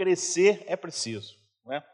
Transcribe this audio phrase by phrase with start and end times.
[0.00, 1.36] crescer é preciso.
[1.66, 1.84] Né?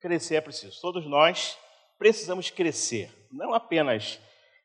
[0.00, 0.80] Crescer é preciso.
[0.80, 1.58] Todos nós
[1.98, 4.20] precisamos crescer, não apenas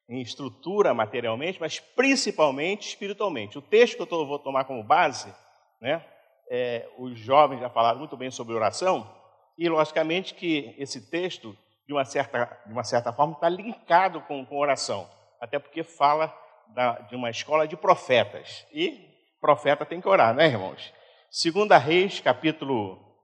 [0.07, 3.57] em estrutura materialmente, mas principalmente espiritualmente.
[3.57, 5.33] O texto que eu vou tomar como base,
[5.81, 6.05] né,
[6.51, 9.09] é, os jovens já falaram muito bem sobre oração,
[9.57, 11.57] e logicamente que esse texto,
[11.87, 15.09] de uma certa, de uma certa forma, está linkado com, com oração,
[15.41, 16.31] até porque fala
[16.75, 19.09] da, de uma escola de profetas, e
[19.41, 20.93] profeta tem que orar, né, irmãos?
[21.35, 23.17] Segunda Reis, capítulo,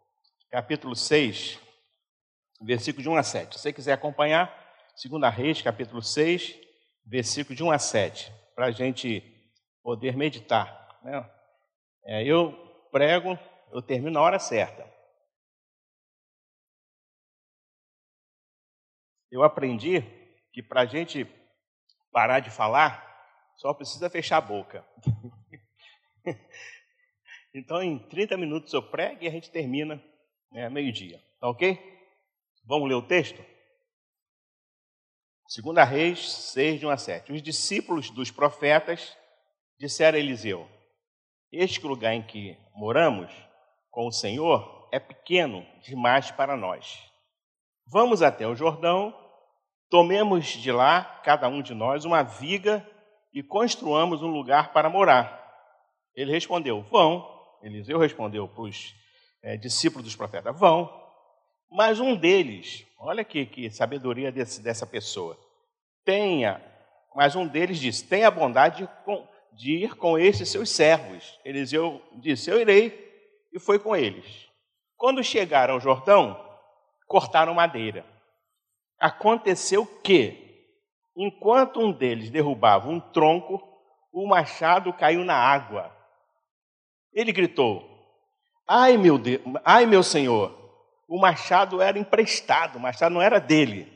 [0.49, 1.59] capítulo 6,
[2.59, 3.53] versículo de 1 a 7.
[3.53, 4.51] Se você quiser acompanhar,
[4.95, 6.59] Segunda Reis, capítulo 6,
[7.05, 9.21] versículo de 1 a 7, para a gente
[9.83, 10.99] poder meditar.
[11.03, 11.31] Né?
[12.03, 12.51] É, eu
[12.91, 13.37] prego,
[13.71, 14.91] eu termino na hora certa.
[19.29, 20.01] Eu aprendi
[20.51, 21.27] que para a gente
[22.11, 23.05] parar de falar,
[23.55, 24.83] só precisa fechar a boca.
[27.59, 30.01] então, em 30 minutos eu prego e a gente termina
[30.51, 31.21] né, meio-dia.
[31.39, 31.77] Tá ok?
[32.65, 33.43] Vamos ler o texto?
[35.47, 37.31] Segunda Reis 6, de 1 a 7.
[37.33, 39.17] Os discípulos dos profetas
[39.79, 40.69] disseram a Eliseu,
[41.51, 43.31] este lugar em que moramos
[43.89, 47.03] com o Senhor é pequeno demais para nós.
[47.87, 49.15] Vamos até o Jordão,
[49.89, 52.87] tomemos de lá, cada um de nós, uma viga
[53.33, 55.39] e construamos um lugar para morar.
[56.13, 57.38] Ele respondeu, vão.
[57.61, 58.95] Eliseu respondeu para os
[59.43, 60.89] é, discípulos dos profetas, vão.
[61.71, 65.37] Mas um deles, olha que, que sabedoria desse, dessa pessoa,
[66.03, 66.61] tenha,
[67.15, 68.89] mas um deles disse, tenha a bondade de,
[69.57, 71.39] de ir com esses seus servos.
[71.45, 73.07] Eliseu disse, eu irei,
[73.53, 74.47] e foi com eles.
[74.97, 76.39] Quando chegaram ao Jordão,
[77.07, 78.05] cortaram madeira.
[78.99, 80.65] Aconteceu que,
[81.15, 83.61] enquanto um deles derrubava um tronco,
[84.11, 85.95] o machado caiu na água.
[87.13, 87.87] Ele gritou:
[88.67, 90.55] Ai meu, Deus, ai meu senhor,
[91.07, 93.91] o machado era emprestado, o machado não era dele.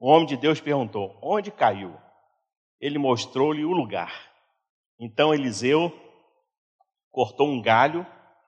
[0.00, 1.94] O homem de Deus perguntou: Onde caiu?
[2.80, 4.30] Ele mostrou-lhe o lugar.
[4.98, 5.92] Então Eliseu
[7.10, 8.06] cortou um galho,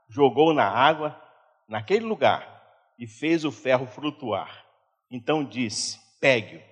[0.09, 1.21] jogou na água,
[1.69, 2.63] naquele lugar,
[2.99, 4.65] e fez o ferro flutuar.
[5.11, 6.63] Então disse: Pegue-o.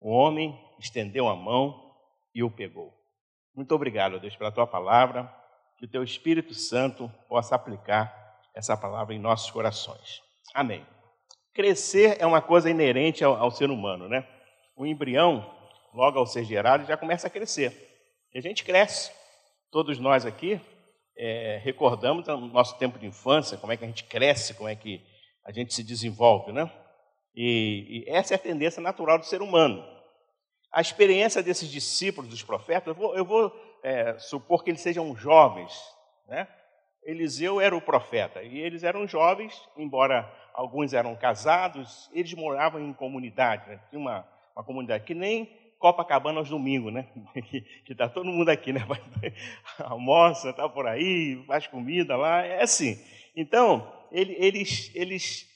[0.00, 1.94] O homem estendeu a mão
[2.34, 2.92] e o pegou.
[3.54, 5.32] Muito obrigado, Deus, pela tua palavra.
[5.78, 8.12] Que o teu Espírito Santo possa aplicar
[8.54, 10.22] essa palavra em nossos corações.
[10.54, 10.86] Amém.
[11.52, 14.26] Crescer é uma coisa inerente ao, ao ser humano, né?
[14.76, 15.48] O embrião,
[15.92, 17.72] logo ao ser gerado, já começa a crescer.
[18.32, 19.12] E a gente cresce.
[19.70, 20.60] Todos nós aqui
[21.16, 24.74] é, recordamos o nosso tempo de infância, como é que a gente cresce, como é
[24.74, 25.00] que
[25.44, 26.70] a gente se desenvolve, né?
[27.34, 29.84] E, e essa é a tendência natural do ser humano.
[30.72, 33.50] A experiência desses discípulos dos profetas, eu vou, eu vou
[33.84, 35.72] é, supor que eles sejam jovens,
[36.26, 36.48] né?
[37.04, 42.94] Eliseu era o profeta e eles eram jovens, embora alguns eram casados, eles moravam em
[42.94, 43.78] comunidade, né?
[43.90, 47.06] tinha uma, uma comunidade que nem Copacabana aos domingos, né?
[47.84, 48.80] que está todo mundo aqui, né?
[49.80, 52.98] Almoça, está por aí, faz comida lá, é assim.
[53.36, 55.46] Então, ele, eles, eles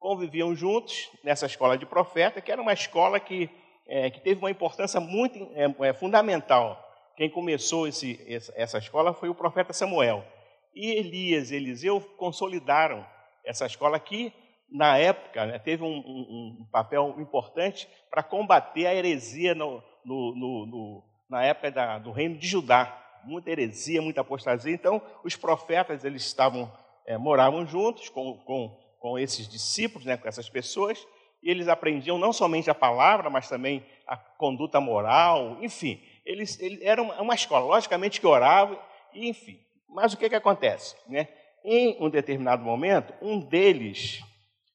[0.00, 3.48] conviviam juntos nessa escola de profeta, que era uma escola que,
[3.86, 6.87] é, que teve uma importância muito é, é, fundamental.
[7.18, 8.16] Quem começou esse,
[8.54, 10.24] essa escola foi o profeta Samuel.
[10.72, 13.04] E Elias e Eliseu consolidaram
[13.44, 14.32] essa escola que,
[14.70, 20.36] na época, né, teve um, um, um, papel importante para combater a heresia no, no,
[20.36, 22.96] no, na época da, do reino de Judá.
[23.24, 24.72] Muita heresia, muita apostasia.
[24.72, 26.72] Então, os profetas eles estavam
[27.04, 31.04] é, moravam juntos com, com, com esses discípulos, né, com essas pessoas,
[31.42, 37.10] e eles aprendiam não somente a palavra, mas também a conduta moral, enfim, eles, eram
[37.20, 38.78] uma escola, logicamente que oravam,
[39.14, 39.58] enfim.
[39.88, 40.94] Mas o que, que acontece?
[41.08, 41.26] Né?
[41.64, 44.20] Em um determinado momento, um deles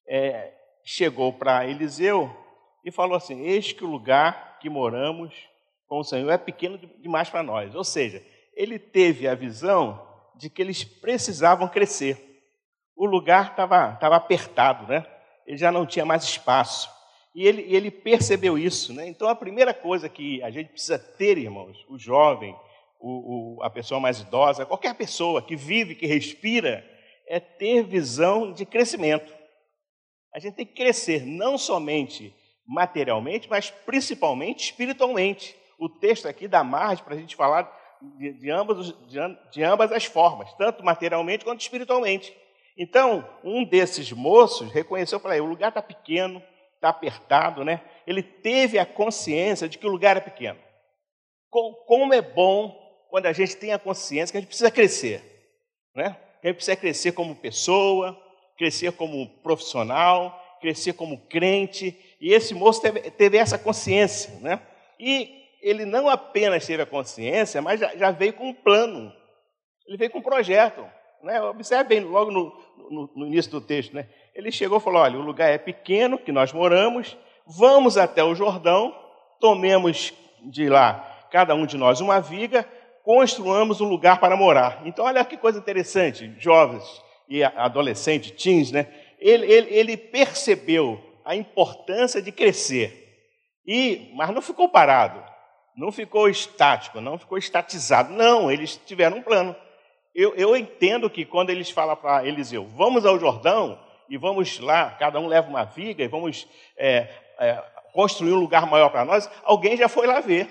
[0.07, 0.51] é,
[0.83, 2.35] chegou para Eliseu
[2.83, 5.33] e falou assim: Eis que o lugar que moramos
[5.87, 7.75] com o Senhor é pequeno demais para nós.
[7.75, 8.25] Ou seja,
[8.55, 10.03] ele teve a visão
[10.35, 12.41] de que eles precisavam crescer.
[12.95, 15.05] O lugar estava tava apertado, né?
[15.45, 16.89] ele já não tinha mais espaço.
[17.33, 18.93] E ele, ele percebeu isso.
[18.93, 19.07] Né?
[19.07, 22.55] Então, a primeira coisa que a gente precisa ter, irmãos, o jovem,
[22.99, 26.85] o, o, a pessoa mais idosa, qualquer pessoa que vive, que respira,
[27.27, 29.33] é ter visão de crescimento.
[30.33, 32.33] A gente tem que crescer não somente
[32.65, 35.55] materialmente, mas principalmente espiritualmente.
[35.77, 37.71] O texto aqui dá margem para a gente falar
[38.17, 39.19] de, de, ambas, de,
[39.51, 42.35] de ambas as formas, tanto materialmente quanto espiritualmente.
[42.77, 46.41] Então, um desses moços reconheceu, falou, o lugar está pequeno,
[46.83, 47.81] está apertado, né?
[48.05, 50.59] Ele teve a consciência de que o lugar é pequeno.
[51.49, 52.77] Como é bom
[53.09, 55.21] quando a gente tem a consciência que a gente precisa crescer,
[55.95, 56.17] né?
[56.41, 58.19] Que a gente precisa crescer como pessoa,
[58.57, 61.97] crescer como profissional, crescer como crente.
[62.19, 64.59] E esse moço teve, teve essa consciência, né?
[64.99, 69.13] E ele não apenas teve a consciência, mas já, já veio com um plano.
[69.87, 70.85] Ele veio com um projeto.
[71.21, 71.41] Né?
[71.41, 72.53] Observe bem, logo no,
[72.89, 74.09] no, no início do texto, né?
[74.35, 78.35] Ele chegou e falou: olha, o lugar é pequeno que nós moramos, vamos até o
[78.35, 78.95] Jordão,
[79.39, 82.63] tomemos de lá cada um de nós uma viga,
[83.03, 84.83] construamos um lugar para morar.
[84.85, 86.83] Então, olha que coisa interessante, jovens
[87.27, 88.87] e adolescentes, teens, né?
[89.19, 92.99] Ele, ele, ele percebeu a importância de crescer.
[93.65, 95.23] E, mas não ficou parado,
[95.75, 98.13] não ficou estático, não ficou estatizado.
[98.13, 99.55] Não, eles tiveram um plano.
[100.13, 103.79] Eu, eu entendo que quando eles falam para Eliseu, vamos ao Jordão
[104.09, 106.47] e vamos lá, cada um leva uma viga e vamos
[106.77, 107.09] é,
[107.39, 107.63] é,
[107.93, 110.49] construir um lugar maior para nós, alguém já foi lá ver.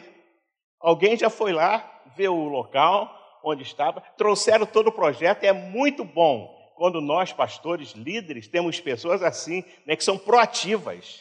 [0.81, 6.05] Alguém já foi lá ver o local onde estava, trouxeram todo o projeto, é muito
[6.05, 11.21] bom quando nós, pastores, líderes, temos pessoas assim, né, que são proativas,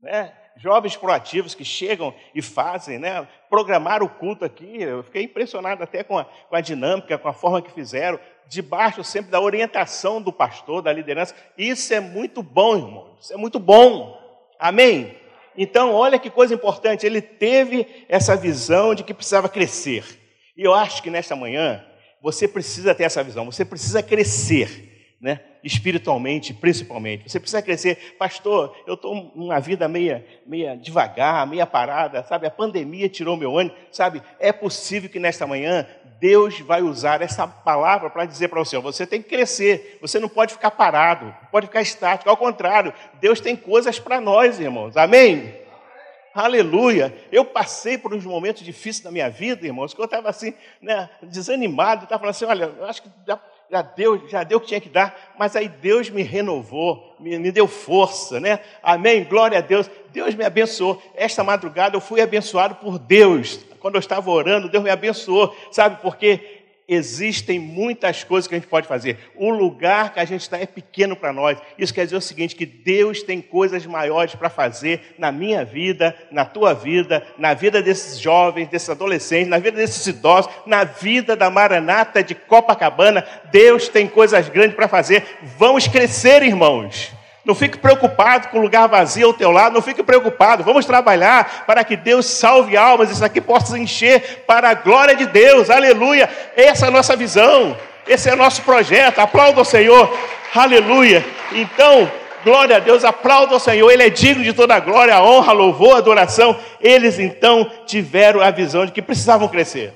[0.00, 0.34] né?
[0.58, 3.26] Jovens proativos que chegam e fazem, né?
[3.48, 7.32] Programar o culto aqui, eu fiquei impressionado até com a, com a dinâmica, com a
[7.32, 8.18] forma que fizeram,
[8.48, 11.34] debaixo sempre da orientação do pastor, da liderança.
[11.56, 13.16] Isso é muito bom, irmão.
[13.20, 14.18] Isso é muito bom.
[14.58, 15.16] Amém?
[15.56, 17.06] Então, olha que coisa importante.
[17.06, 20.04] Ele teve essa visão de que precisava crescer.
[20.56, 21.84] E eu acho que nesta manhã
[22.20, 23.44] você precisa ter essa visão.
[23.46, 25.40] Você precisa crescer, né?
[25.62, 27.28] Espiritualmente, principalmente.
[27.28, 28.16] Você precisa crescer.
[28.18, 32.46] Pastor, eu estou numa vida meia, meia devagar, meia parada, sabe?
[32.46, 34.22] A pandemia tirou meu ânimo, sabe?
[34.38, 35.86] É possível que nesta manhã
[36.20, 40.28] Deus vai usar essa palavra para dizer para você: você tem que crescer, você não
[40.28, 42.30] pode ficar parado, pode ficar estático.
[42.30, 44.96] Ao contrário, Deus tem coisas para nós, irmãos.
[44.96, 45.54] Amém?
[46.34, 47.12] Aleluia!
[47.32, 51.10] Eu passei por uns momentos difíceis da minha vida, irmãos, que eu estava assim, né,
[51.22, 53.10] desanimado, estava falando assim: olha, eu acho que
[53.70, 57.38] já deu, já deu o que tinha que dar, mas aí Deus me renovou, me,
[57.38, 58.60] me, deu força, né?
[58.82, 59.24] Amém?
[59.24, 59.90] Glória a Deus.
[60.10, 61.02] Deus me abençoou.
[61.14, 63.60] Esta madrugada eu fui abençoado por Deus.
[63.78, 66.00] Quando eu estava orando, Deus me abençoou, sabe?
[66.00, 66.57] Porque
[66.88, 69.18] existem muitas coisas que a gente pode fazer.
[69.36, 71.58] O lugar que a gente está é pequeno para nós.
[71.78, 76.16] Isso quer dizer o seguinte: que Deus tem coisas maiores para fazer na minha vida,
[76.30, 81.36] na tua vida, na vida desses jovens, desses adolescentes, na vida desses idosos, na vida
[81.36, 83.24] da Maranata de Copacabana.
[83.52, 85.24] Deus tem coisas grandes para fazer.
[85.58, 87.17] Vamos crescer, irmãos.
[87.48, 90.62] Não fique preocupado com o lugar vazio ao teu lado, não fique preocupado.
[90.62, 95.24] Vamos trabalhar para que Deus salve almas, isso aqui possa encher para a glória de
[95.24, 95.70] Deus.
[95.70, 96.28] Aleluia.
[96.54, 97.74] Essa é a nossa visão.
[98.06, 99.20] Esse é o nosso projeto.
[99.20, 100.14] Aplauda o Senhor.
[100.54, 101.24] Aleluia.
[101.52, 102.12] Então,
[102.44, 103.90] glória a Deus, aplauda o Senhor.
[103.90, 106.54] Ele é digno de toda a glória, a honra, louvor, adoração.
[106.78, 109.94] Eles então tiveram a visão de que precisavam crescer.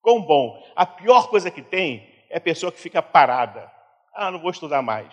[0.00, 0.56] Quão bom.
[0.76, 3.68] A pior coisa que tem é a pessoa que fica parada.
[4.14, 5.08] Ah, não vou estudar mais.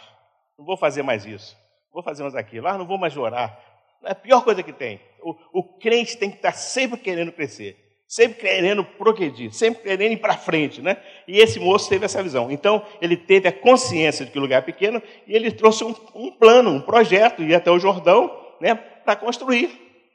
[0.56, 1.63] Não vou fazer mais isso
[1.94, 3.58] vou fazer mais aquilo, ah, não vou mais orar.
[4.04, 5.00] É a pior coisa que tem.
[5.22, 10.18] O, o crente tem que estar sempre querendo crescer, sempre querendo progredir, sempre querendo ir
[10.18, 10.98] para frente, né?
[11.28, 12.52] E esse moço teve essa visão.
[12.52, 15.96] Então, ele teve a consciência de que o lugar é pequeno e ele trouxe um,
[16.14, 19.70] um plano, um projeto, ir até o Jordão, né, para construir,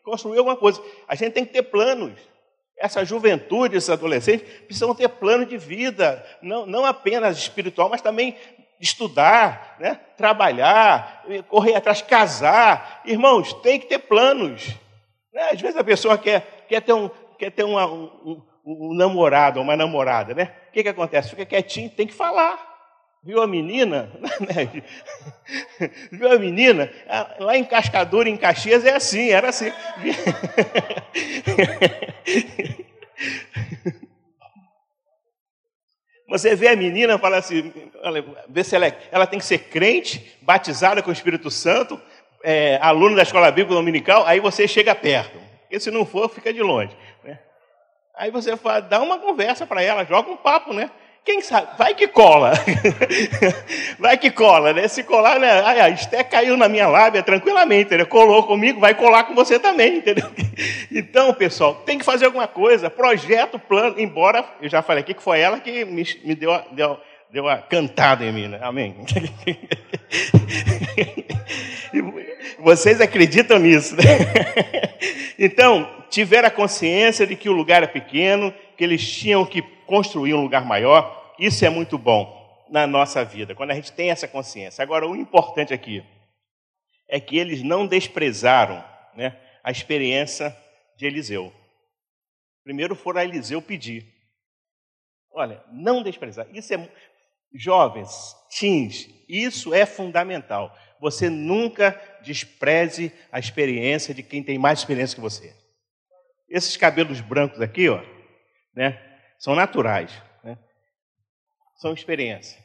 [0.05, 0.83] construir alguma coisa.
[1.07, 2.13] A gente tem que ter planos.
[2.77, 8.37] Essa juventude, esses adolescentes, precisam ter plano de vida, não, não apenas espiritual, mas também
[8.81, 9.99] estudar, né?
[10.17, 13.03] trabalhar, correr atrás, casar.
[13.05, 14.75] Irmãos, tem que ter planos.
[15.33, 15.51] Né?
[15.53, 19.65] Às vezes a pessoa quer, quer ter, um, quer ter uma, um, um, namorado ou
[19.65, 20.53] uma namorada, né?
[20.69, 21.31] O que, que acontece?
[21.31, 22.67] Fica quietinho, tem que falar.
[23.23, 24.11] Viu a menina?
[24.41, 24.83] Né?
[26.13, 26.93] Viu a menina?
[27.41, 29.73] Lá em Cascadura, em Caxias, é assim, era assim.
[36.29, 37.73] Você vê a menina fala assim,
[38.49, 41.99] vê se ela, é, ela tem que ser crente, batizada com o Espírito Santo,
[42.45, 45.39] é, aluno da escola bíblica dominical, aí você chega perto.
[45.63, 46.95] Porque se não for, fica de longe.
[47.25, 47.39] Né?
[48.15, 50.91] Aí você fala, dá uma conversa para ela, joga um papo, né?
[51.29, 51.69] Quem sabe?
[51.77, 52.55] Vai que cola.
[54.01, 54.89] vai que cola, né?
[54.89, 55.61] Se colar, né?
[55.61, 59.59] Ai, a Esté caiu na minha lábia tranquilamente, ele colou comigo, vai colar com você
[59.59, 60.27] também, entendeu?
[60.91, 65.23] Então, pessoal, tem que fazer alguma coisa, projeto, plano, embora, eu já falei aqui que
[65.23, 66.99] foi ela que me, me deu, a, deu,
[67.31, 68.59] deu uma cantada em mim, né?
[68.63, 68.97] Amém?
[72.59, 74.03] Vocês acreditam nisso, né?
[75.39, 80.33] Então, tiveram a consciência de que o lugar é pequeno, que eles tinham que construir
[80.35, 84.29] um lugar maior, isso é muito bom na nossa vida, quando a gente tem essa
[84.29, 84.83] consciência.
[84.83, 86.05] Agora, o importante aqui
[87.09, 90.55] é que eles não desprezaram né, a experiência
[90.97, 91.53] de Eliseu.
[92.63, 94.07] Primeiro foram a Eliseu pedir.
[95.33, 96.47] Olha, não desprezar.
[96.53, 96.89] Isso é,
[97.55, 100.77] Jovens, teens, isso é fundamental.
[101.01, 105.55] Você nunca despreze a experiência de quem tem mais experiência que você.
[106.49, 108.03] Esses cabelos brancos aqui, ó,
[108.75, 109.01] né,
[109.39, 110.13] são naturais?
[111.79, 112.59] São experiência.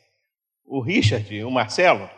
[0.65, 2.09] O Richard o Marcelo,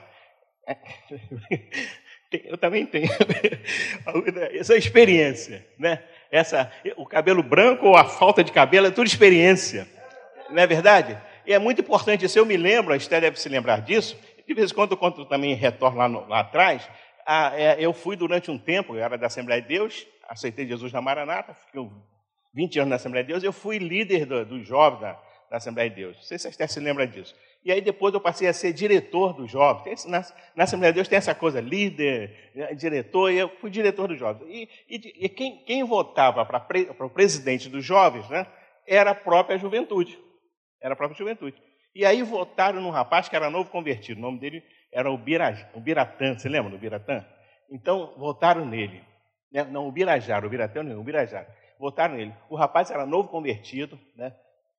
[2.32, 3.10] eu também tenho
[4.58, 6.04] essa experiência, né?
[6.32, 9.88] Essa, o cabelo branco ou a falta de cabelo é tudo experiência,
[10.50, 11.18] não é verdade?
[11.46, 12.38] E é muito importante isso.
[12.38, 14.18] Eu me lembro, a Esther deve se lembrar disso.
[14.48, 16.88] De vez em quando, quando também retorno lá, no, lá atrás,
[17.26, 20.92] a, é, eu fui durante um tempo, eu era da Assembleia de Deus, aceitei Jesus
[20.92, 21.82] na Maranata, fiquei
[22.54, 25.90] 20 anos na Assembleia de Deus, eu fui líder dos do jovens da, da, Assembleia
[25.90, 26.18] de Deus.
[26.18, 27.36] Não sei se Esther se lembra disso.
[27.64, 30.06] E aí depois eu passei a ser diretor dos jovens.
[30.06, 30.24] Na,
[30.56, 34.20] na, Assembleia de Deus tem essa coisa, líder, né, diretor, e eu fui diretor dos
[34.20, 34.48] jovens.
[34.50, 38.46] E, e, e quem, quem, votava para pre, o presidente dos jovens né,
[38.88, 40.18] era a própria juventude.
[40.82, 41.62] Era a própria juventude.
[41.96, 44.20] E aí votaram num rapaz que era novo convertido.
[44.20, 46.38] O nome dele era o, Bira, o Biratã.
[46.38, 47.26] Você lembra do Biratã?
[47.72, 49.02] Então, votaram nele.
[49.52, 49.64] Né?
[49.64, 51.48] Não, o Birajara, o Biratã não, o Birajara.
[51.80, 52.34] Votaram nele.
[52.50, 54.36] O rapaz era novo convertido, né?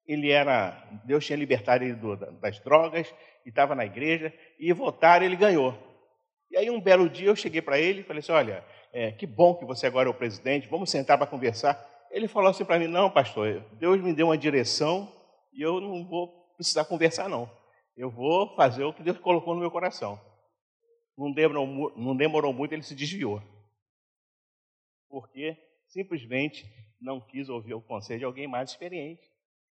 [0.06, 3.12] Ele era, Deus tinha libertado ele do, das drogas,
[3.44, 5.76] e estava na igreja, e votaram, ele ganhou.
[6.50, 9.26] E aí um belo dia eu cheguei para ele e falei assim, olha, é, que
[9.26, 11.78] bom que você agora é o presidente, vamos sentar para conversar.
[12.10, 15.12] Ele falou assim para mim, não, pastor, Deus me deu uma direção
[15.52, 17.50] e eu não vou precisar conversar, não.
[17.96, 20.20] Eu vou fazer o que Deus colocou no meu coração.
[21.16, 23.42] Não demorou, não demorou muito, ele se desviou.
[25.08, 25.56] Porque
[25.88, 26.64] simplesmente
[27.00, 29.22] não quis ouvir o conselho de alguém mais experiente.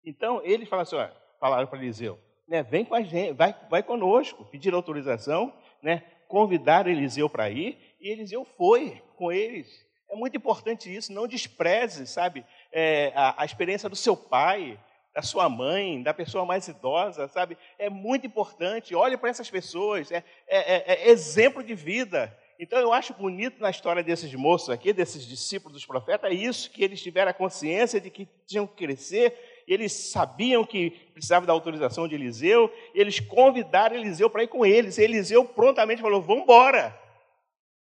[0.05, 3.83] Então, eles falaram assim, ó, falaram para Eliseu, né, vem com a gente, vai, vai
[3.83, 5.53] conosco, pediram autorização,
[5.83, 9.87] né, convidaram Eliseu para ir, e Eliseu foi com eles.
[10.11, 14.79] É muito importante isso, não despreze, sabe, é, a, a experiência do seu pai,
[15.15, 17.57] da sua mãe, da pessoa mais idosa, sabe?
[17.79, 18.95] É muito importante.
[18.95, 22.37] Olhe para essas pessoas, é, é, é, é, exemplo de vida.
[22.59, 26.71] Então eu acho bonito na história desses moços aqui, desses discípulos dos profetas, é isso
[26.71, 29.35] que eles tiveram a consciência de que tinham que crescer.
[29.73, 32.73] Eles sabiam que precisavam da autorização de Eliseu.
[32.93, 34.99] Eles convidaram Eliseu para ir com eles.
[34.99, 36.99] E Eliseu prontamente falou: "Vamos embora".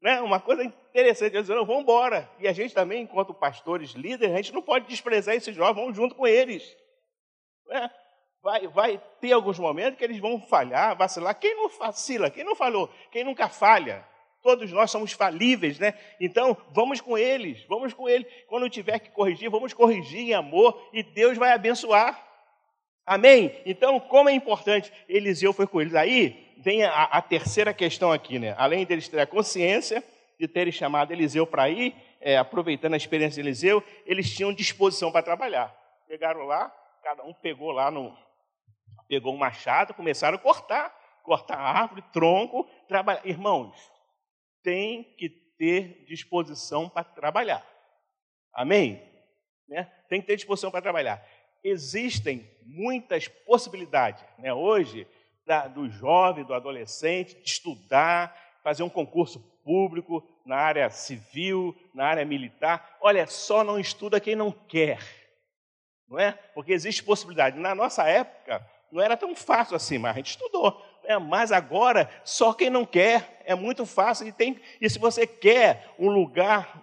[0.01, 0.21] Né?
[0.21, 2.31] Uma coisa interessante, eles disseram, vamos embora.
[2.39, 5.97] E a gente também, enquanto pastores, líderes, a gente não pode desprezar esses jovens, vamos
[5.97, 6.65] junto com eles.
[7.71, 7.91] É,
[8.43, 11.39] vai, vai ter alguns momentos que eles vão falhar, vacilar.
[11.39, 12.31] Quem não vacila?
[12.31, 12.89] Quem não falhou?
[13.11, 14.07] Quem nunca falha?
[14.43, 15.95] Todos nós somos falíveis, né?
[16.19, 18.27] Então, vamos com eles, vamos com eles.
[18.47, 22.27] Quando tiver que corrigir, vamos corrigir em amor e Deus vai abençoar.
[23.05, 23.61] Amém?
[23.67, 25.95] Então, como é importante, Eliseu foi com eles.
[25.95, 28.55] Aí vem a, a terceira questão aqui, né?
[28.57, 30.03] Além deles terem a consciência
[30.39, 35.13] de terem chamado Eliseu para ir, é, aproveitando a experiência de Eliseu, eles tinham disposição
[35.13, 35.75] para trabalhar.
[36.07, 38.17] Chegaram lá, cada um pegou lá no.
[39.07, 43.27] Pegou um machado, começaram a cortar, cortar árvore, tronco, trabalhar.
[43.27, 43.75] Irmãos,
[44.62, 47.67] tem que ter disposição para trabalhar.
[48.52, 49.02] Amém?
[49.69, 49.85] Né?
[50.09, 51.25] Tem que ter disposição para trabalhar.
[51.62, 54.52] Existem muitas possibilidades, né?
[54.52, 55.07] hoje,
[55.47, 62.07] da, do jovem, do adolescente, de estudar, fazer um concurso público na área civil, na
[62.07, 62.97] área militar.
[63.00, 64.99] Olha, só não estuda quem não quer
[66.11, 66.33] não é?
[66.33, 67.59] Porque existe possibilidade.
[67.59, 70.85] Na nossa época, não era tão fácil assim, mas a gente estudou.
[71.04, 71.19] Né?
[71.19, 74.26] Mas agora, só quem não quer, é muito fácil.
[74.26, 76.83] E, tem, e se você quer um lugar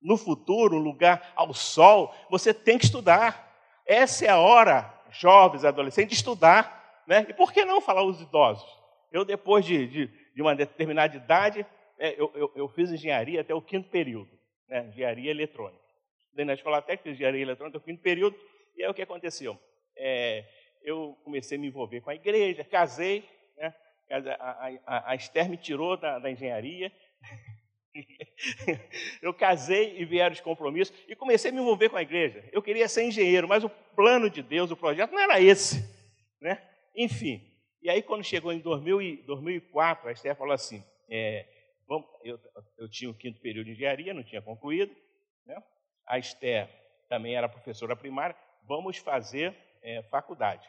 [0.00, 3.46] no futuro, um lugar ao sol, você tem que estudar.
[3.86, 7.02] Essa é a hora, jovens, adolescentes, de estudar.
[7.06, 7.26] Né?
[7.28, 8.68] E por que não falar os idosos?
[9.10, 11.66] Eu, depois de, de, de uma determinada idade,
[11.98, 14.30] é, eu, eu, eu, fiz engenharia até o quinto período,
[14.68, 14.86] né?
[14.88, 15.82] engenharia eletrônica.
[16.24, 18.36] Estudei na escola técnica de engenharia eletrônica o quinto período,
[18.76, 19.58] e aí o que aconteceu?
[19.96, 20.44] É,
[20.82, 23.24] eu comecei a me envolver com a igreja, casei,
[23.58, 23.74] né?
[24.10, 26.92] a, a, a Esther me tirou da, da engenharia,
[29.22, 32.48] eu casei e vieram os compromissos e comecei a me envolver com a igreja.
[32.52, 35.82] Eu queria ser engenheiro, mas o plano de Deus, o projeto não era esse.
[36.40, 36.62] Né?
[36.94, 37.42] Enfim,
[37.82, 41.46] e aí quando chegou em 2000 2004, a Esther falou assim, é,
[41.86, 42.38] vamos, eu,
[42.78, 44.94] eu, tinha o quinto período de engenharia, não tinha concluído,
[45.46, 45.60] né?
[46.06, 46.68] a Esther
[47.08, 48.36] também era professora primária,
[48.66, 50.68] vamos fazer é, faculdade.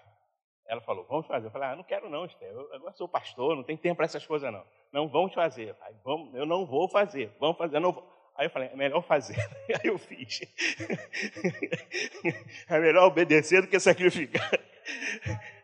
[0.70, 1.48] Ela falou, vamos fazer.
[1.48, 4.06] Eu falei, ah, não quero não, Esther, eu agora sou pastor, não tem tempo para
[4.06, 4.64] essas coisas não.
[4.94, 5.76] Não, vamos fazer.
[5.82, 8.08] Aí, vamos, eu não vou fazer, vamos fazer, eu não vou.
[8.36, 9.36] Aí eu falei, é melhor fazer.
[9.68, 10.42] Aí eu fiz.
[12.70, 14.52] É melhor obedecer do que sacrificar.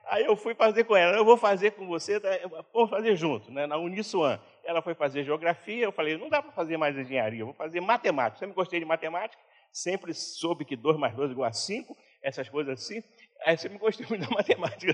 [0.08, 2.30] Aí eu fui fazer com ela, eu vou fazer com você, tá?
[2.74, 3.68] vamos fazer junto, né?
[3.68, 4.40] na Uniswan.
[4.64, 7.80] Ela foi fazer geografia, eu falei, não dá para fazer mais engenharia, eu vou fazer
[7.80, 8.40] matemática.
[8.40, 12.50] Sempre gostei de matemática, sempre soube que 2 mais 2 é igual a 5, essas
[12.50, 13.04] coisas assim.
[13.46, 14.94] Aí você me gostei muito da matemática.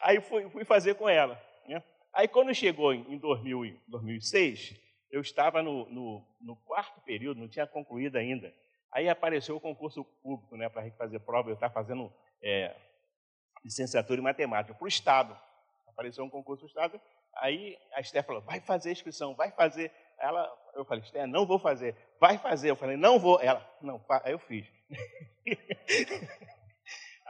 [0.00, 1.40] Aí fui, fui fazer com ela.
[1.66, 1.82] Né?
[2.14, 4.80] Aí quando chegou em 2000, 2006,
[5.10, 8.54] eu estava no, no, no, quarto período, não tinha concluído ainda.
[8.92, 11.50] Aí apareceu o concurso público né, para a gente fazer prova.
[11.50, 12.74] Eu estava fazendo é,
[13.64, 15.36] licenciatura em matemática para o Estado.
[15.88, 17.00] Apareceu um concurso do Estado.
[17.36, 19.90] Aí a Esther falou: vai fazer a inscrição, vai fazer.
[20.20, 21.94] Ela, eu falei, Esther, não vou fazer.
[22.20, 22.70] Vai fazer.
[22.70, 23.40] Eu falei, não vou.
[23.40, 24.66] Ela, não, aí eu fiz.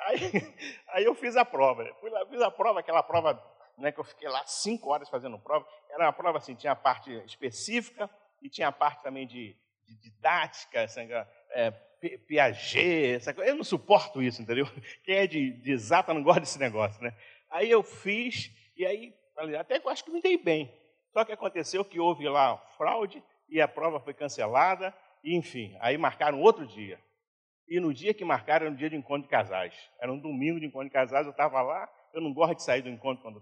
[0.06, 0.18] aí,
[0.88, 1.84] aí eu fiz a prova.
[2.00, 3.42] Fui lá, fiz a prova, aquela prova
[3.78, 5.66] né, que eu fiquei lá cinco horas fazendo prova.
[5.90, 8.10] Era uma prova assim, tinha a parte específica
[8.42, 11.08] e tinha a parte também de, de didática, assim,
[11.50, 11.70] é,
[12.26, 13.50] Piaget, essa coisa.
[13.50, 14.66] Eu não suporto isso, entendeu?
[15.02, 17.14] Quem é de, de exata não gosta desse negócio, né?
[17.50, 19.14] Aí eu fiz, e aí,
[19.58, 20.72] até que eu acho que me dei bem.
[21.12, 25.96] Só que aconteceu que houve lá fraude e a prova foi cancelada, e, enfim, aí
[25.96, 27.00] marcaram outro dia.
[27.68, 29.74] E no dia que marcaram era um dia de encontro de casais.
[30.00, 32.82] Era um domingo de encontro de casais, eu estava lá, eu não gosto de sair
[32.82, 33.38] do encontro quando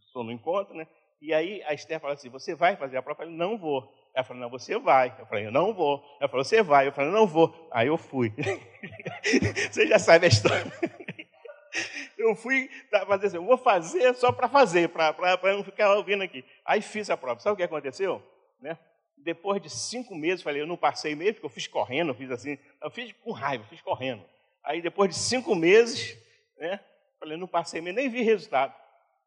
[0.00, 0.86] estou no encontro, né?
[1.20, 3.22] E aí a Esther falou assim: Você vai fazer a prova?
[3.22, 3.92] Eu falei: Não vou.
[4.14, 5.14] Ela falou: Não, você vai.
[5.18, 6.02] Eu falei: Eu não vou.
[6.20, 6.86] Ela falou: Você vai.
[6.86, 7.68] Eu falei: Não vou.
[7.70, 8.32] Aí eu fui.
[9.70, 10.64] você já sabe a história.
[12.18, 12.68] eu fui
[13.06, 15.14] fazer assim: Eu vou fazer só para fazer, para
[15.54, 16.44] não ficar ouvindo aqui.
[16.64, 17.40] Aí fiz a prova.
[17.40, 18.22] Sabe o que aconteceu?
[18.60, 18.78] Né?
[19.26, 22.30] Depois de cinco meses, falei: Eu não passei mesmo, porque eu fiz correndo, eu fiz
[22.30, 22.56] assim.
[22.80, 24.22] Eu fiz com raiva, fiz correndo.
[24.62, 26.16] Aí depois de cinco meses,
[26.56, 26.78] né?
[27.18, 28.72] Falei: Não passei mesmo, nem vi resultado.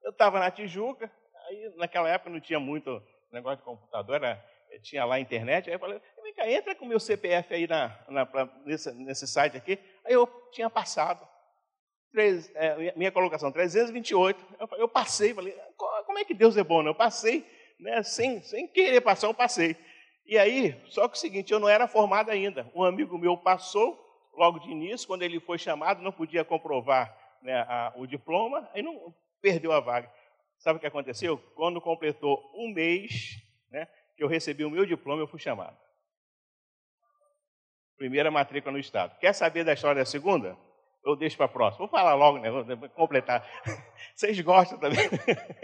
[0.02, 1.12] Eu estava na Tijuca,
[1.48, 4.42] aí naquela época não tinha muito negócio de computador, era
[4.84, 8.00] tinha lá internet, aí eu falei, vem cá, entra com o meu CPF aí na,
[8.08, 9.78] na pra, nesse, nesse, site aqui.
[10.06, 11.28] Aí eu tinha passado.
[12.14, 14.46] Três, é, minha colocação, 328.
[14.60, 15.54] Eu, eu passei, falei,
[16.06, 16.82] como é que Deus é bom?
[16.84, 16.90] Né?
[16.90, 17.46] Eu passei,
[17.80, 19.76] né, sem, sem querer passar, eu passei.
[20.30, 22.70] E aí, só que o seguinte, eu não era formado ainda.
[22.76, 24.00] Um amigo meu passou,
[24.38, 28.84] logo de início, quando ele foi chamado, não podia comprovar né, a, o diploma, aí
[28.84, 30.08] não perdeu a vaga.
[30.60, 31.40] Sabe o que aconteceu?
[31.56, 35.76] Quando completou um mês, né, que eu recebi o meu diploma, eu fui chamado.
[37.98, 39.18] Primeira matrícula no Estado.
[39.18, 40.56] Quer saber da história da segunda?
[41.04, 41.88] Eu deixo para a próxima.
[41.88, 42.52] Vou falar logo, né?
[42.52, 43.44] Vou completar.
[44.14, 45.10] Vocês gostam também?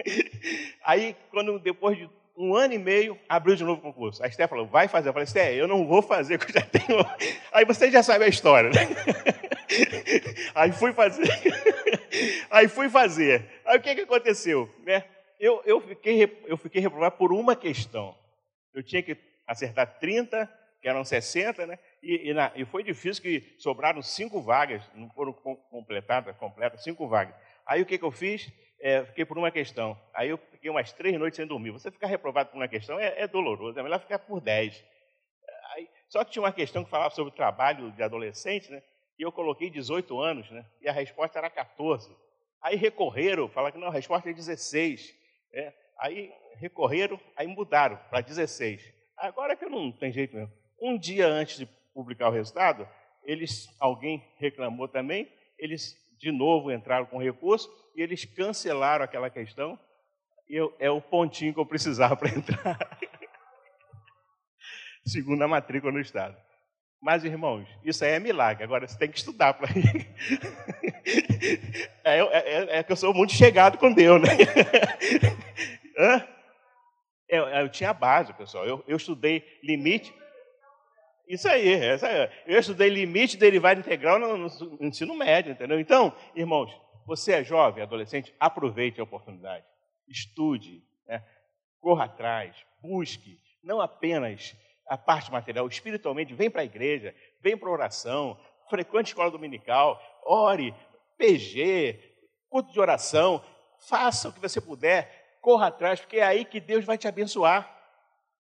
[0.84, 4.24] Aí, quando depois de um ano e meio, abriu de novo o concurso.
[4.24, 5.10] A Esté falou, vai fazer.
[5.10, 7.00] Eu falei, Esté, eu não vou fazer, porque eu já tenho.
[7.52, 8.88] Aí você já sabe a história, né?
[10.54, 11.28] Aí fui fazer.
[12.50, 13.50] Aí fui fazer.
[13.66, 14.70] Aí o que, que aconteceu?
[14.86, 15.04] Né?
[15.40, 18.16] Eu, eu, fiquei, eu fiquei reprovado por uma questão.
[18.74, 19.18] Eu tinha que
[19.48, 20.50] acertar 30,
[20.82, 21.80] que eram 60, né?
[22.02, 27.08] E, e, na, e foi difícil que sobraram cinco vagas, não foram completadas, completas, cinco
[27.08, 27.36] vagas.
[27.66, 28.52] Aí o que, que eu fiz?
[28.86, 30.00] É, fiquei por uma questão.
[30.14, 31.72] Aí eu fiquei umas três noites sem dormir.
[31.72, 34.86] Você ficar reprovado por uma questão é, é doloroso, é melhor ficar por dez.
[35.74, 38.84] Aí, só que tinha uma questão que falava sobre o trabalho de adolescente, né?
[39.18, 40.64] E eu coloquei 18 anos, né?
[40.82, 42.16] E a resposta era 14.
[42.62, 45.16] Aí recorreram, falaram que não, a resposta é 16.
[45.52, 45.74] É.
[45.98, 48.94] Aí recorreram, aí mudaram para 16.
[49.18, 50.54] Agora que não tem jeito mesmo.
[50.80, 52.88] Um dia antes de publicar o resultado,
[53.24, 59.78] eles, alguém reclamou também, eles de novo entraram com recurso e eles cancelaram aquela questão.
[60.50, 62.80] Eu, é o pontinho que eu precisava para entrar.
[65.06, 66.36] Segunda matrícula no Estado.
[67.00, 68.64] Mas, irmãos, isso aí é milagre.
[68.64, 69.70] Agora você tem que estudar para
[72.04, 74.30] é, é, é, que eu sou muito chegado com Deus, né?
[77.28, 78.68] Eu, eu tinha base, pessoal.
[78.68, 80.14] Eu, eu estudei limite.
[81.28, 84.48] Isso aí, essa aí, eu estudei limite derivado integral no, no,
[84.80, 85.80] ensino médio, entendeu?
[85.80, 86.72] Então, irmãos,
[87.06, 89.66] você é jovem, adolescente, aproveite a oportunidade.
[90.08, 91.24] Estude, né?
[91.80, 94.56] corra atrás, busque, não apenas
[94.88, 100.00] a parte material, espiritualmente, vem para a igreja, vem para a oração, frequente escola dominical,
[100.24, 100.74] ore,
[101.18, 102.00] PG,
[102.50, 103.44] culto de oração,
[103.88, 107.75] faça o que você puder, corra atrás, porque é aí que Deus vai te abençoar.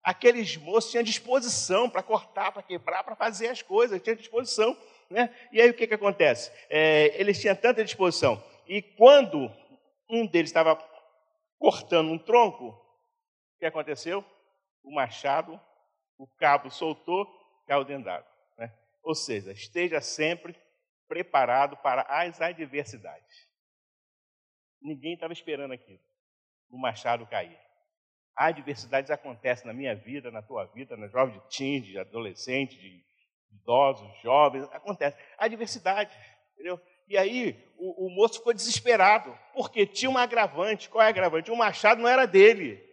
[0.06, 4.78] Aqueles moços tinham disposição para cortar, para quebrar, para fazer as coisas, tinham disposição.
[5.10, 5.36] Né?
[5.52, 6.52] E aí o que, que acontece?
[6.70, 8.42] É, eles tinham tanta disposição.
[8.68, 9.52] E quando
[10.08, 10.76] um deles estava
[11.58, 14.24] cortando um tronco, o que aconteceu?
[14.84, 15.60] O machado,
[16.20, 17.26] o cabo soltou,
[17.66, 18.30] caiu dentro d'água.
[18.60, 18.72] Né?
[19.02, 20.56] Ou seja, esteja sempre
[21.08, 23.50] preparado para as adversidades.
[24.80, 26.00] Ninguém estava esperando aquilo
[26.70, 27.65] o machado cair.
[28.36, 33.04] Adversidades acontecem na minha vida, na tua vida, na jovem de teens, de adolescentes, de
[33.62, 35.18] idosos, jovens, acontece.
[35.38, 36.16] Adversidade,
[36.54, 36.80] entendeu?
[37.08, 40.90] E aí o, o, moço ficou desesperado, porque tinha um agravante.
[40.90, 41.52] Qual é o agravante?
[41.52, 42.84] O machado não era dele,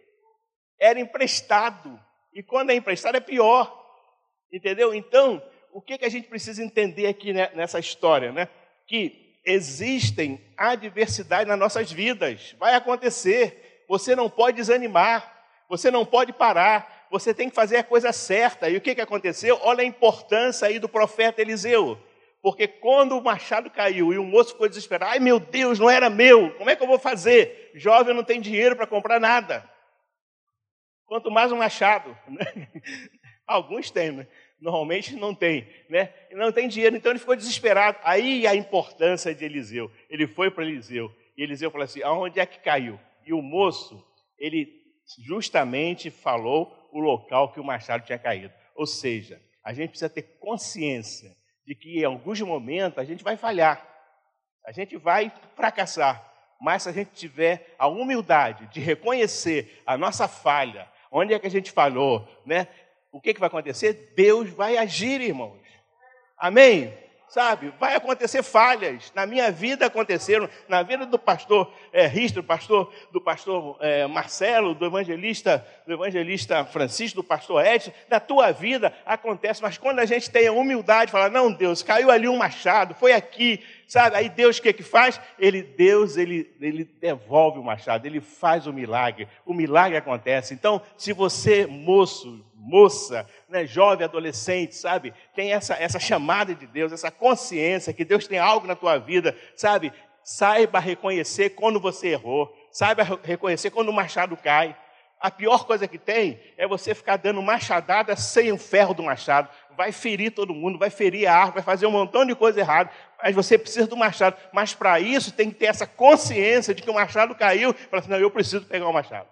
[0.79, 1.99] era emprestado.
[2.33, 3.83] E quando é emprestado é pior,
[4.51, 4.93] entendeu?
[4.93, 8.47] Então, o que, que a gente precisa entender aqui nessa história, né?
[8.87, 12.55] Que existem adversidades nas nossas vidas.
[12.59, 13.83] Vai acontecer.
[13.89, 15.32] Você não pode desanimar.
[15.73, 17.07] Você não pode parar.
[17.09, 18.69] Você tem que fazer a coisa certa.
[18.69, 19.59] E o que, que aconteceu?
[19.63, 21.97] Olha a importância aí do profeta Eliseu.
[22.43, 26.11] Porque quando o machado caiu e o moço ficou desesperado, ai meu Deus, não era
[26.11, 27.71] meu, como é que eu vou fazer?
[27.73, 29.67] Jovem não tem dinheiro para comprar nada.
[31.07, 32.15] Quanto mais um machado.
[32.27, 32.67] Né?
[33.47, 34.27] Alguns têm, né?
[34.61, 36.13] normalmente não tem, né?
[36.33, 37.97] Não tem dinheiro, então ele ficou desesperado.
[38.03, 39.91] Aí a importância de Eliseu.
[40.07, 42.99] Ele foi para Eliseu e Eliseu falou assim: aonde é que caiu?
[43.25, 44.05] E o moço,
[44.37, 44.82] ele
[45.25, 48.53] justamente falou o local que o machado tinha caído.
[48.75, 51.35] Ou seja, a gente precisa ter consciência
[51.65, 53.87] de que em alguns momentos a gente vai falhar,
[54.65, 60.27] a gente vai fracassar, mas se a gente tiver a humildade de reconhecer a nossa
[60.27, 62.67] falha, onde é que a gente falhou, né?
[63.11, 64.13] O que, que vai acontecer?
[64.15, 65.61] Deus vai agir, irmãos.
[66.37, 67.02] Amém?
[67.33, 67.73] Sabe?
[67.79, 69.11] Vai acontecer falhas.
[69.15, 74.05] Na minha vida aconteceram, na vida do pastor é, Risto, do pastor, do pastor é,
[74.05, 79.97] Marcelo, do evangelista, do evangelista Francisco, do pastor Edson, na tua vida acontece, mas quando
[79.97, 84.15] a gente tem a humildade, fala, não, Deus, caiu ali um machado, foi aqui, sabe?
[84.15, 85.19] Aí Deus o que que faz?
[85.39, 90.53] Ele, Deus, ele, ele devolve o machado, ele faz o milagre, o milagre acontece.
[90.53, 95.13] Então, se você, moço, moça, né, jovem, adolescente, sabe?
[95.35, 99.37] Tem essa, essa chamada de Deus, essa consciência que Deus tem algo na tua vida,
[99.55, 99.91] sabe?
[100.23, 104.75] Saiba reconhecer quando você errou, saiba reconhecer quando o machado cai.
[105.19, 109.49] A pior coisa que tem é você ficar dando machadada sem o ferro do machado.
[109.75, 112.91] Vai ferir todo mundo, vai ferir a árvore, vai fazer um montão de coisa errada,
[113.21, 114.37] mas você precisa do machado.
[114.53, 117.73] Mas para isso tem que ter essa consciência de que o machado caiu.
[117.73, 119.27] Fala assim, não, eu preciso pegar o machado.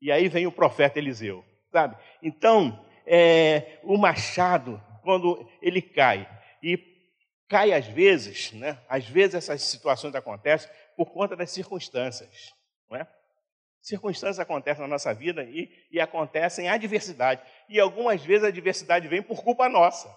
[0.00, 1.44] E aí vem o profeta Eliseu
[1.76, 1.94] sabe?
[2.22, 6.26] Então, é, o machado, quando ele cai,
[6.62, 6.78] e
[7.50, 8.78] cai às vezes, né?
[8.88, 12.54] Às vezes essas situações acontecem por conta das circunstâncias,
[12.90, 13.06] não é?
[13.82, 17.42] Circunstâncias acontecem na nossa vida e, e acontecem adversidade.
[17.68, 20.08] E algumas vezes a adversidade vem por culpa nossa.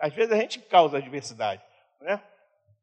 [0.00, 1.62] Às vezes a gente causa adversidade,
[2.00, 2.22] né?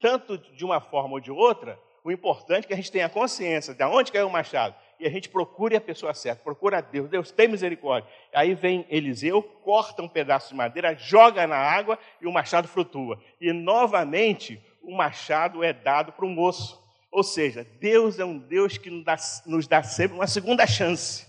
[0.01, 3.73] Tanto de uma forma ou de outra, o importante é que a gente tenha consciência
[3.73, 7.09] de onde caiu o machado e a gente procure a pessoa certa, procura a Deus,
[7.09, 8.09] Deus tem misericórdia.
[8.33, 13.21] Aí vem Eliseu, corta um pedaço de madeira, joga na água e o machado flutua.
[13.39, 16.81] E novamente o machado é dado para o moço.
[17.11, 21.27] Ou seja, Deus é um Deus que nos dá, nos dá sempre uma segunda chance.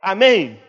[0.00, 0.62] Amém?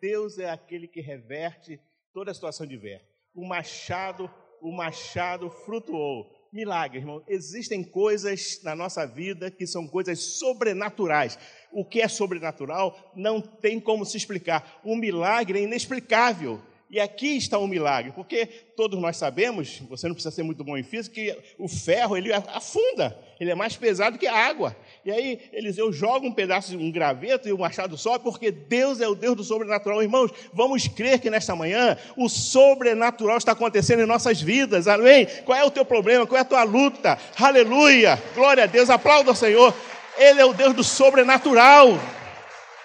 [0.00, 1.80] Deus é aquele que reverte
[2.12, 3.06] toda a situação diversa.
[3.34, 7.22] O machado, o machado flutuou milagre, irmão.
[7.26, 11.38] Existem coisas na nossa vida que são coisas sobrenaturais.
[11.72, 14.80] O que é sobrenatural não tem como se explicar.
[14.84, 16.60] O milagre é inexplicável.
[16.92, 18.44] E aqui está o milagre, porque
[18.76, 22.30] todos nós sabemos, você não precisa ser muito bom em física, que o ferro ele
[22.34, 24.76] afunda, ele é mais pesado que a água.
[25.02, 29.08] E aí Eliseu joga um pedaço, um graveto e o machado sobe, porque Deus é
[29.08, 30.02] o Deus do sobrenatural.
[30.02, 35.26] Irmãos, vamos crer que nesta manhã o sobrenatural está acontecendo em nossas vidas, amém?
[35.46, 36.26] Qual é o teu problema?
[36.26, 37.18] Qual é a tua luta?
[37.40, 38.22] Aleluia!
[38.34, 39.74] Glória a Deus, aplauda o Senhor.
[40.18, 41.98] Ele é o Deus do sobrenatural.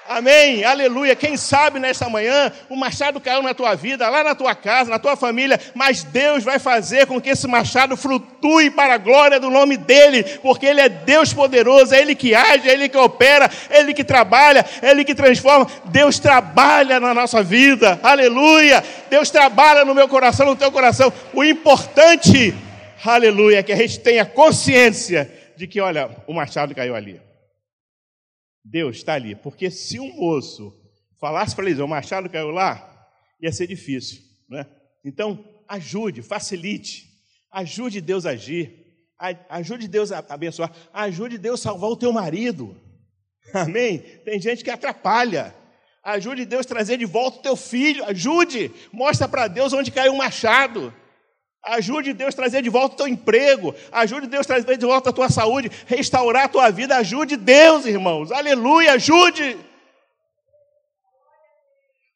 [0.10, 1.18] Amém, aleluia.
[1.18, 4.98] Quem sabe nesta manhã o machado caiu na tua vida, lá na tua casa, na
[4.98, 9.50] tua família, mas Deus vai fazer com que esse machado flutue para a glória do
[9.50, 13.52] nome dEle, porque Ele é Deus poderoso, é Ele que age, é Ele que opera,
[13.70, 15.68] é Ele que trabalha, é Ele que transforma.
[15.86, 18.82] Deus trabalha na nossa vida, aleluia.
[19.10, 21.12] Deus trabalha no meu coração, no teu coração.
[21.34, 22.56] O importante,
[23.06, 27.27] aleluia, é que a gente tenha consciência de que, olha, o machado caiu ali.
[28.70, 29.36] Deus está ali.
[29.36, 30.74] Porque se um moço
[31.20, 33.08] falasse para eles, o machado caiu lá,
[33.42, 34.22] ia ser difícil.
[34.50, 34.66] Né?
[35.04, 37.06] Então, ajude, facilite,
[37.52, 38.86] ajude Deus a agir,
[39.50, 42.76] ajude Deus a abençoar, ajude Deus a salvar o teu marido.
[43.54, 44.00] Amém?
[44.00, 45.56] Tem gente que atrapalha.
[46.04, 48.04] Ajude Deus a trazer de volta o teu filho.
[48.06, 48.72] Ajude.
[48.92, 50.94] Mostra para Deus onde caiu o machado.
[51.68, 53.74] Ajude Deus a trazer de volta o teu emprego.
[53.92, 55.72] Ajude Deus a trazer de volta a tua saúde.
[55.86, 56.98] Restaurar a tua vida.
[56.98, 58.32] Ajude Deus, irmãos.
[58.32, 58.94] Aleluia.
[58.94, 59.58] Ajude.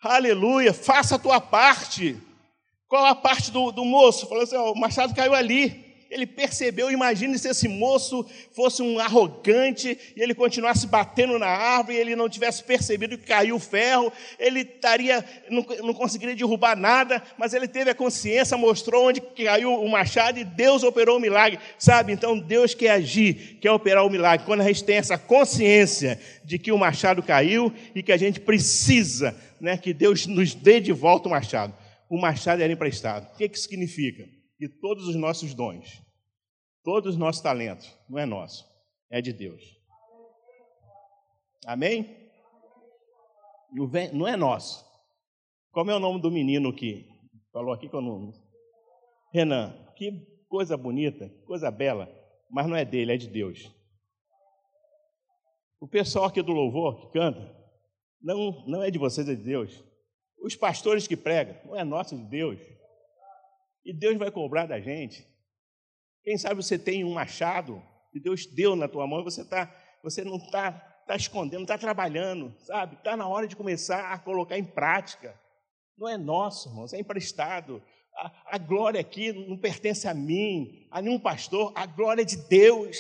[0.02, 0.74] Aleluia.
[0.74, 2.18] Faça a tua parte.
[2.88, 4.28] Qual a parte do, do moço?
[4.28, 5.81] Falou assim: ó, o machado caiu ali
[6.12, 11.96] ele percebeu, imagine se esse moço fosse um arrogante e ele continuasse batendo na árvore
[11.96, 16.76] e ele não tivesse percebido que caiu o ferro, ele estaria, não, não conseguiria derrubar
[16.76, 21.22] nada, mas ele teve a consciência, mostrou onde caiu o machado e Deus operou o
[21.22, 22.12] milagre, sabe?
[22.12, 24.46] Então Deus quer agir, quer operar o milagre.
[24.46, 28.42] Quando a gente tem essa consciência de que o machado caiu e que a gente
[28.42, 31.74] precisa né, que Deus nos dê de volta o machado.
[32.10, 33.32] O machado era emprestado.
[33.34, 34.41] O que, que significa?
[34.62, 36.04] Que todos os nossos dons,
[36.84, 38.68] Todos os nossos talentos, não é nosso,
[39.10, 39.62] é de Deus.
[41.66, 42.32] Amém?
[44.14, 44.84] Não é nosso.
[45.72, 47.08] Como é o nome do menino que
[47.52, 48.32] falou aqui que eu não.
[49.32, 50.12] Renan, que
[50.48, 52.10] coisa bonita, coisa bela,
[52.50, 53.72] mas não é dele, é de Deus.
[55.80, 57.56] O pessoal aqui do louvor que canta,
[58.22, 59.84] não, não é de vocês, é de Deus.
[60.44, 62.81] Os pastores que pregam, não é nosso, é de Deus.
[63.86, 65.26] E Deus vai cobrar da gente.
[66.24, 69.74] Quem sabe você tem um machado que Deus deu na tua mão e você, tá,
[70.04, 70.72] você não está
[71.08, 72.96] tá escondendo, está trabalhando, sabe?
[72.96, 75.40] Está na hora de começar a colocar em prática.
[75.98, 77.82] Não é nosso, irmãos, é emprestado.
[78.16, 82.38] A, a glória aqui não pertence a mim, a nenhum pastor, a glória é de
[82.38, 82.98] Deus.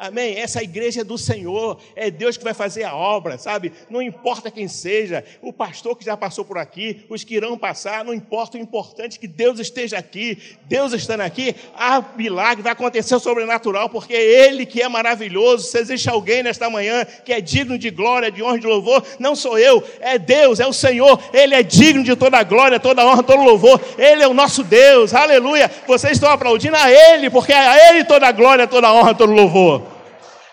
[0.00, 0.38] Amém?
[0.38, 3.70] Essa igreja é do Senhor, é Deus que vai fazer a obra, sabe?
[3.90, 8.02] Não importa quem seja, o pastor que já passou por aqui, os que irão passar,
[8.02, 10.38] não importa, o importante é que Deus esteja aqui.
[10.64, 15.66] Deus estando aqui, há milagre, vai acontecer o sobrenatural, porque é Ele que é maravilhoso.
[15.66, 19.04] Se existe alguém nesta manhã que é digno de glória, de honra e de louvor,
[19.18, 21.22] não sou eu, é Deus, é o Senhor.
[21.30, 23.78] Ele é digno de toda glória, toda honra, todo louvor.
[23.98, 25.70] Ele é o nosso Deus, aleluia.
[25.86, 29.89] Vocês estão aplaudindo a Ele, porque é a Ele toda glória, toda honra, todo louvor.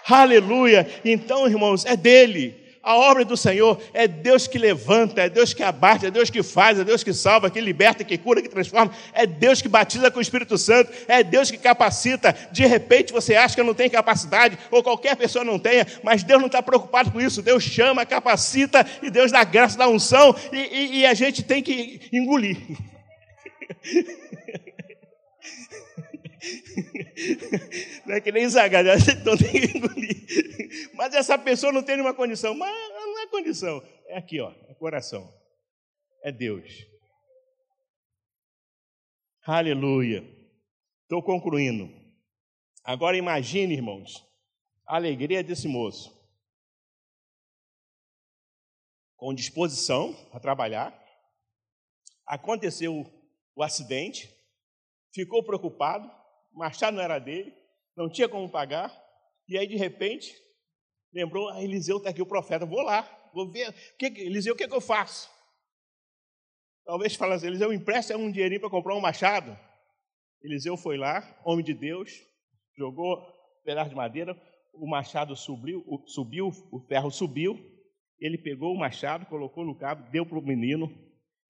[0.10, 0.88] Aleluia!
[1.04, 2.68] Então, irmãos, é dele.
[2.82, 6.42] A obra do Senhor é Deus que levanta, é Deus que abate, é Deus que
[6.42, 10.10] faz, é Deus que salva, que liberta, que cura, que transforma, é Deus que batiza
[10.10, 12.34] com o Espírito Santo, é Deus que capacita.
[12.50, 16.40] De repente você acha que não tem capacidade, ou qualquer pessoa não tenha, mas Deus
[16.40, 17.42] não está preocupado com isso.
[17.42, 21.62] Deus chama, capacita e Deus dá graça, dá unção e, e, e a gente tem
[21.62, 22.58] que engolir.
[28.06, 30.94] Não é que nem que engolir.
[30.94, 32.54] Mas essa pessoa não tem nenhuma condição.
[32.54, 33.82] Mas não é condição.
[34.08, 35.34] É aqui, ó, é coração.
[36.24, 36.86] É Deus.
[39.46, 40.24] Aleluia.
[41.04, 41.90] Estou concluindo.
[42.84, 44.26] Agora imagine, irmãos,
[44.86, 46.16] a alegria desse moço.
[49.16, 50.94] Com disposição a trabalhar.
[52.26, 53.06] Aconteceu
[53.56, 54.30] o acidente.
[55.14, 56.17] Ficou preocupado
[56.54, 57.54] machado não era dele,
[57.96, 58.92] não tinha como pagar,
[59.48, 60.36] e aí de repente
[61.14, 63.02] lembrou, ah, Eliseu está aqui, o profeta, vou lá,
[63.34, 65.30] vou ver, que, Eliseu, o que, que eu faço?
[66.86, 69.58] Talvez falasse, assim, Eliseu, empresta um dinheirinho para comprar um machado.
[70.42, 72.12] Eliseu foi lá, homem de Deus,
[72.78, 74.40] jogou um pedaço de madeira,
[74.74, 77.60] o machado subiu, subiu, o ferro subiu,
[78.20, 80.90] ele pegou o machado, colocou no cabo, deu para o menino,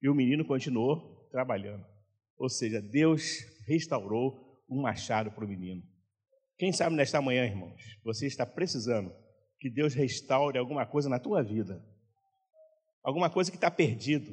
[0.02, 1.84] e o menino continuou trabalhando.
[2.36, 5.82] Ou seja, Deus restaurou um machado para o menino.
[6.58, 9.12] Quem sabe nesta manhã, irmãos, você está precisando
[9.60, 11.84] que Deus restaure alguma coisa na tua vida.
[13.02, 14.32] Alguma coisa que está perdido,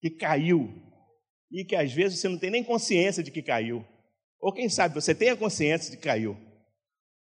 [0.00, 0.88] que caiu,
[1.50, 3.84] e que às vezes você não tem nem consciência de que caiu.
[4.40, 6.36] Ou quem sabe você tem a consciência de que caiu.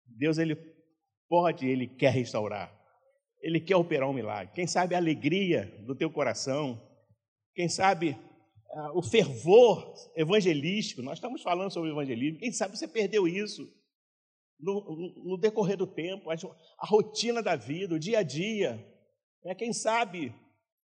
[0.05, 0.55] Deus, Ele
[1.29, 2.73] pode, Ele quer restaurar.
[3.41, 4.53] Ele quer operar um milagre.
[4.53, 6.81] Quem sabe a alegria do teu coração.
[7.53, 8.17] Quem sabe
[8.93, 13.67] o fervor evangelístico, nós estamos falando sobre evangelismo, quem sabe você perdeu isso
[14.59, 18.83] no, no decorrer do tempo, a, a, rotina da vida, o dia a dia.
[19.45, 20.33] É, quem sabe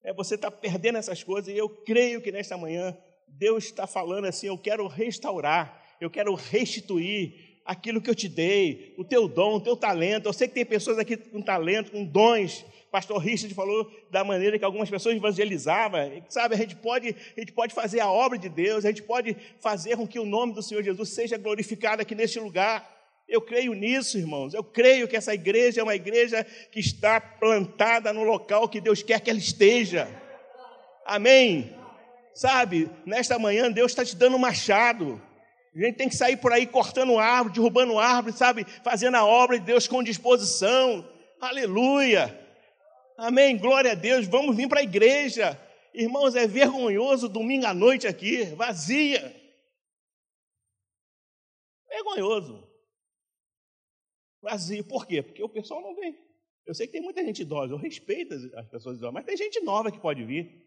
[0.04, 2.96] é, você está perdendo essas coisas, e eu creio que nesta manhã
[3.28, 8.94] Deus está falando assim: eu quero restaurar, eu quero restituir aquilo que eu te dei,
[8.98, 10.28] o teu dom, o teu talento.
[10.28, 14.60] Eu sei que tem pessoas aqui com talento, com dons, pastor Richard falou da maneira
[14.60, 16.00] que algumas pessoas evangelizavam.
[16.30, 19.36] Sabe, a gente, pode, a gente pode fazer a obra de Deus, a gente pode
[19.60, 22.88] fazer com que o nome do Senhor Jesus seja glorificado aqui neste lugar.
[23.28, 24.54] Eu creio nisso, irmãos.
[24.54, 29.02] Eu creio que essa igreja é uma igreja que está plantada no local que Deus
[29.02, 30.08] quer que ela esteja.
[31.04, 31.76] Amém?
[32.36, 35.20] Sabe, nesta manhã Deus está te dando um machado.
[35.76, 38.68] A gente tem que sair por aí cortando árvore, derrubando árvore, sabe?
[38.84, 41.04] Fazendo a obra de Deus com disposição.
[41.42, 42.43] Aleluia.
[43.18, 44.28] Amém, glória a Deus.
[44.28, 45.60] Vamos vir para a igreja.
[45.94, 49.34] Irmãos, é vergonhoso domingo à noite aqui, vazia.
[51.88, 52.68] Vergonhoso.
[54.42, 54.84] Vazio.
[54.84, 55.22] Por quê?
[55.22, 56.18] Porque o pessoal não vem.
[56.66, 59.60] Eu sei que tem muita gente idosa, eu respeito as pessoas idosas, mas tem gente
[59.62, 60.64] nova que pode vir.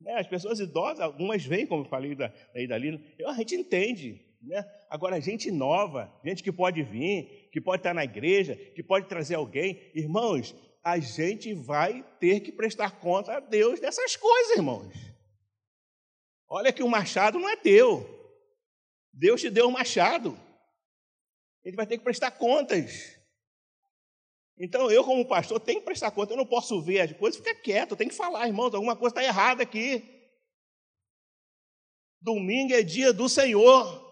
[0.00, 0.14] Né?
[0.14, 2.28] As pessoas idosas, algumas vêm, como eu falei da,
[2.68, 4.20] da Lina, a gente entende.
[4.42, 4.64] Né?
[4.90, 9.36] Agora, gente nova, gente que pode vir, que pode estar na igreja, que pode trazer
[9.36, 9.90] alguém.
[9.94, 14.94] Irmãos, a gente vai ter que prestar conta a Deus dessas coisas, irmãos.
[16.46, 18.06] Olha que o machado não é teu.
[19.10, 20.38] Deus te deu o machado.
[21.64, 23.18] Gente vai ter que prestar contas.
[24.58, 26.34] Então, eu, como pastor, tenho que prestar conta.
[26.34, 27.92] Eu não posso ver as coisas ficar quieto.
[27.92, 30.04] Eu tenho que falar, irmãos, alguma coisa está errada aqui.
[32.20, 34.03] Domingo é dia do Senhor.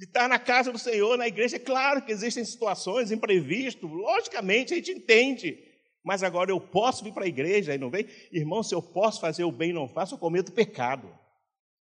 [0.00, 1.56] De estar na casa do Senhor, na igreja.
[1.56, 5.62] É claro que existem situações imprevistas, logicamente a gente entende.
[6.02, 8.06] Mas agora eu posso vir para a igreja e não vem?
[8.32, 11.14] Irmão, se eu posso fazer o bem e não faço, eu cometo pecado.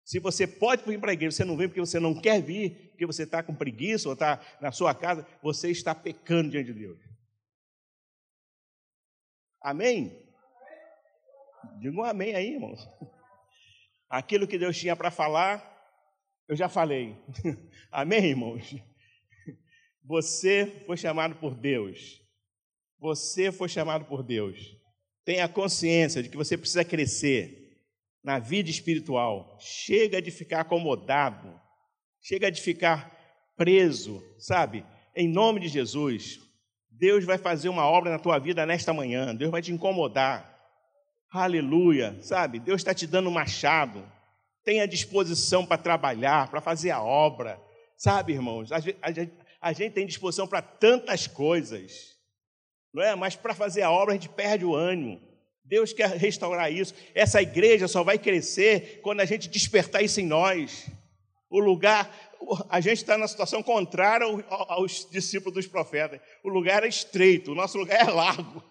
[0.03, 2.89] Se você pode vir para a igreja, você não vem porque você não quer vir,
[2.89, 6.79] porque você está com preguiça ou está na sua casa, você está pecando diante de
[6.81, 6.99] Deus.
[9.61, 10.27] Amém?
[11.81, 12.81] Diga um amém aí, irmãos.
[14.09, 15.76] Aquilo que Deus tinha para falar,
[16.49, 17.17] eu já falei.
[17.91, 18.75] Amém, irmãos?
[20.05, 22.23] Você foi chamado por Deus.
[22.99, 24.59] Você foi chamado por Deus.
[25.25, 27.81] Tenha consciência de que você precisa crescer
[28.23, 29.59] na vida espiritual.
[29.61, 31.61] Chega de ficar acomodado.
[32.23, 33.17] Chega de ficar
[33.57, 34.85] preso, sabe?
[35.15, 36.39] Em nome de Jesus,
[36.91, 39.35] Deus vai fazer uma obra na tua vida nesta manhã.
[39.35, 40.55] Deus vai te incomodar.
[41.31, 42.61] Aleluia, sabe?
[42.61, 44.11] Deus está te dando um machado.
[44.67, 47.59] Tenha disposição para trabalhar, para fazer a obra.
[47.97, 49.11] Sabe, irmãos, a gente, a
[49.61, 52.17] a gente tem disposição para tantas coisas,
[52.93, 53.15] não é?
[53.15, 55.21] Mas para fazer a obra a gente perde o ânimo.
[55.65, 56.95] Deus quer restaurar isso.
[57.15, 60.89] Essa igreja só vai crescer quando a gente despertar isso em nós.
[61.51, 62.09] O lugar,
[62.69, 66.21] a gente está na situação contrária aos discípulos dos profetas.
[66.45, 68.63] O lugar é estreito, o nosso lugar é largo.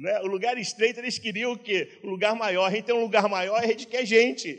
[0.00, 0.18] Né?
[0.20, 2.00] O lugar estreito, eles queriam o quê?
[2.02, 2.64] O lugar maior.
[2.64, 4.58] A gente tem um lugar maior, a gente quer gente.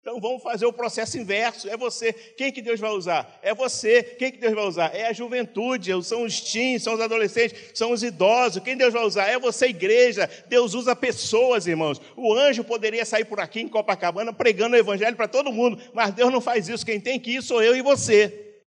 [0.00, 1.68] Então vamos fazer o processo inverso.
[1.68, 2.14] É você.
[2.14, 3.38] Quem que Deus vai usar?
[3.42, 4.02] É você.
[4.02, 4.94] Quem que Deus vai usar?
[4.94, 8.62] É a juventude, são os teens, são os adolescentes, são os idosos.
[8.62, 9.26] Quem Deus vai usar?
[9.26, 10.26] É você, igreja.
[10.48, 12.00] Deus usa pessoas, irmãos.
[12.16, 16.14] O anjo poderia sair por aqui em Copacabana pregando o evangelho para todo mundo, mas
[16.14, 16.86] Deus não faz isso.
[16.86, 18.47] Quem tem que ir sou eu e você.